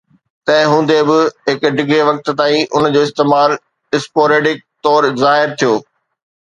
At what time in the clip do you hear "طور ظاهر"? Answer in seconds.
4.85-5.57